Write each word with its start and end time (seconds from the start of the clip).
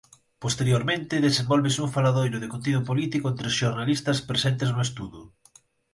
Posteriormente 0.43 1.23
desenvólvese 1.27 1.79
un 1.85 1.93
faladoiro 1.95 2.37
de 2.41 2.51
contido 2.53 2.79
político 2.89 3.25
entre 3.29 3.45
os 3.49 3.57
xornalistas 3.61 4.23
presentes 4.29 4.69
no 4.71 4.81
estudo. 4.87 5.19